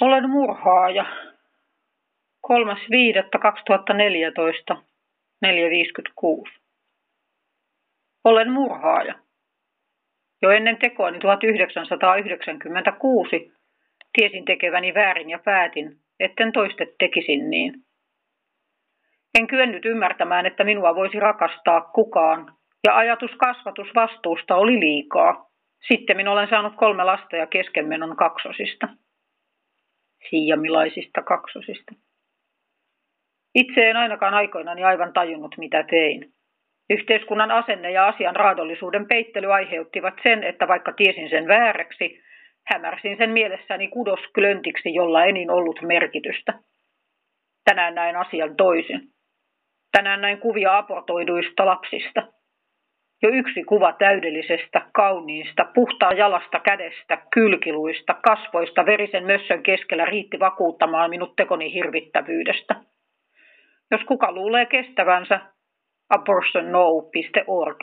Olen 0.00 0.30
murhaaja. 0.30 1.04
3.5.2014, 2.46 4.76
4.56. 5.46 5.52
Olen 8.24 8.52
murhaaja. 8.52 9.14
Jo 10.42 10.50
ennen 10.50 10.78
tekoani 10.78 11.18
1996 11.18 13.52
tiesin 14.12 14.44
tekeväni 14.44 14.94
väärin 14.94 15.30
ja 15.30 15.38
päätin, 15.38 15.96
etten 16.20 16.52
toiste 16.52 16.86
tekisin 16.98 17.50
niin. 17.50 17.74
En 19.38 19.46
kyennyt 19.46 19.84
ymmärtämään, 19.84 20.46
että 20.46 20.64
minua 20.64 20.94
voisi 20.94 21.20
rakastaa 21.20 21.80
kukaan, 21.80 22.52
ja 22.86 22.96
ajatus 22.96 23.30
kasvatusvastuusta 23.30 24.56
oli 24.56 24.80
liikaa. 24.80 25.50
Sitten 25.88 26.16
minä 26.16 26.32
olen 26.32 26.48
saanut 26.48 26.76
kolme 26.76 27.04
lasta 27.04 27.36
ja 27.36 27.46
keskenmenon 27.46 28.16
kaksosista 28.16 28.88
siiamilaisista 30.30 31.22
kaksosista. 31.22 31.92
Itse 33.54 33.90
en 33.90 33.96
ainakaan 33.96 34.34
aikoinani 34.34 34.84
aivan 34.84 35.12
tajunnut, 35.12 35.54
mitä 35.58 35.82
tein. 35.82 36.32
Yhteiskunnan 36.90 37.50
asenne 37.50 37.90
ja 37.90 38.08
asian 38.08 38.36
raadollisuuden 38.36 39.06
peittely 39.06 39.52
aiheuttivat 39.54 40.14
sen, 40.22 40.44
että 40.44 40.68
vaikka 40.68 40.92
tiesin 40.92 41.30
sen 41.30 41.48
vääräksi, 41.48 42.22
hämärsin 42.66 43.16
sen 43.16 43.30
mielessäni 43.30 43.88
kudosklöntiksi, 43.88 44.94
jolla 44.94 45.24
enin 45.24 45.50
ollut 45.50 45.82
merkitystä. 45.82 46.52
Tänään 47.64 47.94
näin 47.94 48.16
asian 48.16 48.56
toisin. 48.56 49.00
Tänään 49.92 50.20
näin 50.20 50.38
kuvia 50.38 50.78
aportoiduista 50.78 51.66
lapsista. 51.66 52.35
Jo 53.22 53.30
yksi 53.32 53.64
kuva 53.64 53.92
täydellisestä, 53.92 54.82
kauniista, 54.92 55.64
puhtaa 55.74 56.12
jalasta 56.12 56.60
kädestä, 56.60 57.18
kylkiluista, 57.34 58.14
kasvoista 58.14 58.86
verisen 58.86 59.26
mössön 59.26 59.62
keskellä 59.62 60.04
riitti 60.04 60.40
vakuuttamaan 60.40 61.10
minut 61.10 61.36
tekoni 61.36 61.72
hirvittävyydestä. 61.72 62.74
Jos 63.90 64.00
kuka 64.04 64.32
luulee 64.32 64.66
kestävänsä, 64.66 65.40
abortionno.org. 66.08 67.76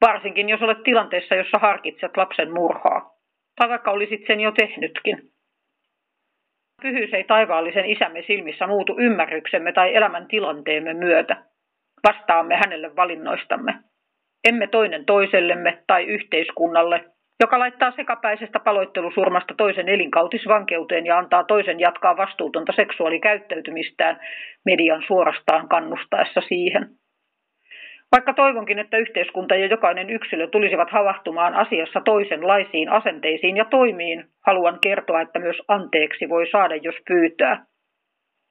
Varsinkin 0.00 0.48
jos 0.48 0.62
olet 0.62 0.82
tilanteessa, 0.82 1.34
jossa 1.34 1.58
harkitset 1.58 2.16
lapsen 2.16 2.52
murhaa. 2.52 3.10
Tai 3.56 3.68
vaikka 3.68 3.90
olisit 3.90 4.26
sen 4.26 4.40
jo 4.40 4.52
tehnytkin. 4.52 5.18
Pyhyys 6.82 7.14
ei 7.14 7.24
taivaallisen 7.24 7.86
isämme 7.86 8.22
silmissä 8.26 8.66
muutu 8.66 8.96
ymmärryksemme 8.98 9.72
tai 9.72 9.94
elämän 9.94 10.28
tilanteemme 10.28 10.94
myötä. 10.94 11.36
Vastaamme 12.08 12.56
hänelle 12.56 12.96
valinnoistamme 12.96 13.74
emme 14.48 14.66
toinen 14.66 15.04
toisellemme 15.04 15.78
tai 15.86 16.04
yhteiskunnalle, 16.04 17.04
joka 17.40 17.58
laittaa 17.58 17.92
sekapäisestä 17.96 18.60
paloittelusurmasta 18.60 19.54
toisen 19.54 19.88
elinkautisvankeuteen 19.88 21.06
ja 21.06 21.18
antaa 21.18 21.44
toisen 21.44 21.80
jatkaa 21.80 22.16
vastuutonta 22.16 22.72
seksuaalikäyttäytymistään 22.72 24.20
median 24.64 25.02
suorastaan 25.06 25.68
kannustaessa 25.68 26.40
siihen. 26.40 26.88
Vaikka 28.12 28.34
toivonkin, 28.34 28.78
että 28.78 28.96
yhteiskunta 28.96 29.54
ja 29.54 29.66
jokainen 29.66 30.10
yksilö 30.10 30.46
tulisivat 30.46 30.90
havahtumaan 30.90 31.54
asiassa 31.54 32.00
toisenlaisiin 32.00 32.88
asenteisiin 32.88 33.56
ja 33.56 33.64
toimiin, 33.64 34.24
haluan 34.46 34.78
kertoa, 34.82 35.20
että 35.20 35.38
myös 35.38 35.56
anteeksi 35.68 36.28
voi 36.28 36.46
saada, 36.50 36.76
jos 36.76 36.94
pyytää. 37.08 37.64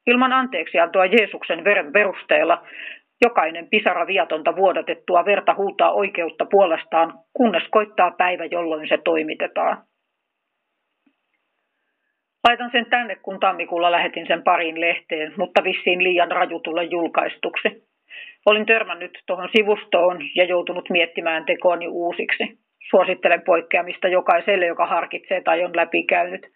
Ilman 0.07 0.33
anteeksiantoa 0.33 1.05
Jeesuksen 1.05 1.63
veren 1.63 1.91
perusteella 1.91 2.63
Jokainen 3.21 3.67
pisara 3.69 4.07
viatonta 4.07 4.55
vuodatettua 4.55 5.25
verta 5.25 5.55
huutaa 5.55 5.91
oikeutta 5.91 6.45
puolestaan, 6.45 7.13
kunnes 7.33 7.63
koittaa 7.71 8.11
päivä, 8.11 8.45
jolloin 8.45 8.87
se 8.89 8.97
toimitetaan. 9.03 9.77
Laitan 12.47 12.71
sen 12.71 12.85
tänne, 12.85 13.15
kun 13.15 13.39
tammikuulla 13.39 13.91
lähetin 13.91 14.27
sen 14.27 14.43
pariin 14.43 14.81
lehteen, 14.81 15.33
mutta 15.37 15.63
vissiin 15.63 16.03
liian 16.03 16.31
raju 16.31 16.59
tulla 16.59 16.83
julkaistuksi. 16.83 17.85
Olin 18.45 18.65
törmännyt 18.65 19.23
tuohon 19.27 19.49
sivustoon 19.55 20.17
ja 20.35 20.43
joutunut 20.43 20.89
miettimään 20.89 21.45
tekooni 21.45 21.87
uusiksi. 21.87 22.64
Suosittelen 22.89 23.41
poikkeamista 23.45 24.07
jokaiselle, 24.07 24.65
joka 24.65 24.85
harkitsee 24.85 25.41
tai 25.41 25.63
on 25.63 25.75
läpikäynyt. 25.75 26.47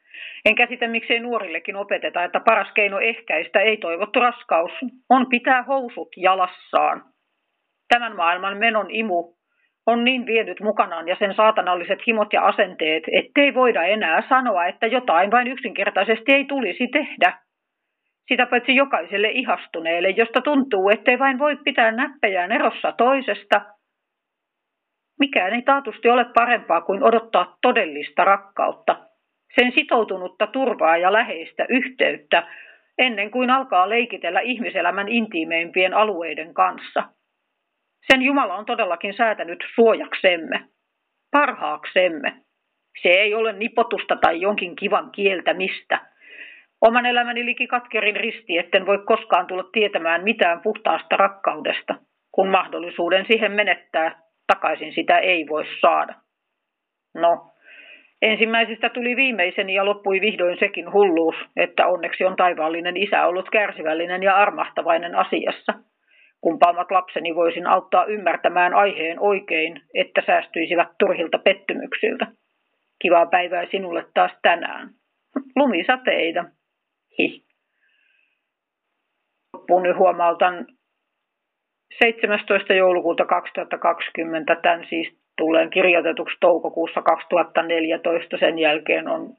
En 0.46 0.56
käsitä, 0.56 0.88
miksei 0.88 1.20
nuorillekin 1.20 1.76
opeteta, 1.76 2.24
että 2.24 2.40
paras 2.40 2.72
keino 2.76 3.00
ehkäistä 3.00 3.60
ei-toivottu 3.60 4.20
raskaus 4.20 4.72
on 5.10 5.30
pitää 5.30 5.64
housut 5.64 6.10
jalassaan. 6.18 7.04
Tämän 7.90 8.16
maailman 8.16 8.58
menon 8.58 8.88
imu 8.90 9.34
on 9.88 10.04
niin 10.04 10.26
vienyt 10.26 10.60
mukanaan 10.60 11.08
ja 11.08 11.16
sen 11.20 11.34
saatanalliset 11.34 12.00
himot 12.08 12.34
ja 12.34 12.42
asenteet, 12.42 13.04
ettei 13.12 13.54
voida 13.54 13.84
enää 13.84 14.24
sanoa, 14.30 14.66
että 14.66 14.88
jotain 14.88 15.32
vain 15.32 15.48
yksinkertaisesti 15.48 16.34
ei 16.34 16.46
tulisi 16.46 16.88
tehdä. 16.88 17.34
Sitä 18.28 18.46
paitsi 18.46 18.76
jokaiselle 18.76 19.30
ihastuneelle, 19.30 20.10
josta 20.10 20.42
tuntuu, 20.42 20.90
ettei 20.90 21.20
vain 21.20 21.40
voi 21.40 21.58
pitää 21.64 21.92
näppejään 21.92 22.52
erossa 22.52 22.92
toisesta. 22.92 23.62
Mikään 25.20 25.54
ei 25.54 25.62
taatusti 25.62 26.10
ole 26.10 26.26
parempaa 26.34 26.82
kuin 26.82 27.04
odottaa 27.04 27.58
todellista 27.62 28.24
rakkautta– 28.26 28.96
sen 29.56 29.72
sitoutunutta 29.72 30.48
turvaa 30.48 30.98
ja 30.98 31.14
läheistä 31.14 31.66
yhteyttä 31.70 32.48
ennen 32.98 33.32
kuin 33.32 33.50
alkaa 33.50 33.90
leikitellä 33.90 34.40
ihmiselämän 34.40 35.08
intiimeimpien 35.08 35.94
alueiden 35.94 36.54
kanssa. 36.54 37.04
Sen 38.12 38.22
Jumala 38.22 38.56
on 38.56 38.66
todellakin 38.66 39.14
säätänyt 39.14 39.64
suojaksemme, 39.76 40.66
parhaaksemme. 41.32 42.34
Se 43.02 43.10
ei 43.10 43.34
ole 43.34 43.54
nipotusta 43.54 44.16
tai 44.16 44.42
jonkin 44.42 44.76
kivan 44.76 45.12
kieltämistä. 45.12 46.00
Oman 46.82 47.06
elämäni 47.06 47.46
liki 47.46 47.68
katkerin 47.68 48.16
risti, 48.16 48.58
etten 48.58 48.86
voi 48.86 48.98
koskaan 49.06 49.48
tulla 49.48 49.64
tietämään 49.72 50.24
mitään 50.24 50.62
puhtaasta 50.62 51.18
rakkaudesta. 51.18 51.96
Kun 52.32 52.48
mahdollisuuden 52.48 53.26
siihen 53.28 53.52
menettää, 53.52 54.20
takaisin 54.54 54.94
sitä 54.94 55.20
ei 55.20 55.46
voi 55.50 55.66
saada. 55.82 56.14
No, 57.14 57.50
Ensimmäisestä 58.22 58.90
tuli 58.90 59.16
viimeiseni 59.16 59.74
ja 59.74 59.86
loppui 59.86 60.22
vihdoin 60.22 60.58
sekin 60.60 60.94
hulluus, 60.94 61.36
että 61.56 61.88
onneksi 61.88 62.26
on 62.26 62.36
taivaallinen 62.36 62.98
isä 62.98 63.26
ollut 63.26 63.50
kärsivällinen 63.50 64.24
ja 64.24 64.36
armahtavainen 64.36 65.16
asiassa. 65.16 65.74
Kumpaamat 66.42 66.92
lapseni 66.92 67.36
voisin 67.36 67.68
auttaa 67.68 68.06
ymmärtämään 68.06 68.74
aiheen 68.74 69.20
oikein, 69.20 69.82
että 69.94 70.22
säästyisivät 70.26 70.88
turhilta 71.00 71.38
pettymyksiltä. 71.38 72.28
Kivaa 73.02 73.26
päivää 73.26 73.66
sinulle 73.72 74.06
taas 74.14 74.32
tänään. 74.42 74.90
Lumisateita. 75.56 76.46
Hi. 77.20 77.44
Loppuun 79.54 79.98
huomautan 79.98 80.68
17. 82.00 82.74
joulukuuta 82.74 83.26
2020, 83.26 84.56
tämän 84.56 84.86
siis 84.90 85.20
tulleen 85.38 85.70
kirjoitetuksi 85.70 86.38
toukokuussa 86.40 87.02
2014. 87.02 88.38
Sen 88.38 88.60
jälkeen 88.60 89.08
on 89.08 89.34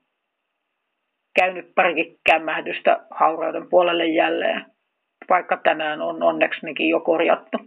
käynyt 1.39 1.75
parikin 1.75 2.19
kämmähdystä 2.27 3.01
haurauden 3.11 3.69
puolelle 3.69 4.07
jälleen, 4.07 4.67
vaikka 5.29 5.57
tänään 5.57 6.03
on 6.03 6.23
onneksi 6.23 6.67
nekin 6.67 6.89
jo 6.89 7.01
korjattu. 7.01 7.59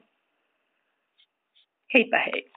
Heipä 1.94 2.20
hei! 2.20 2.53